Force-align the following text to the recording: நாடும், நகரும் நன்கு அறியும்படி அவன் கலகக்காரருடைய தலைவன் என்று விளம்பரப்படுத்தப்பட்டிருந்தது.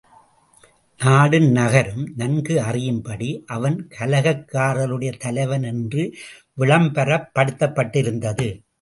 நாடும், 0.99 1.51
நகரும் 1.51 2.13
நன்கு 2.15 2.61
அறியும்படி 2.61 3.43
அவன் 3.47 3.87
கலகக்காரருடைய 3.99 5.17
தலைவன் 5.17 5.63
என்று 5.63 6.15
விளம்பரப்படுத்தப்பட்டிருந்தது. 6.57 8.63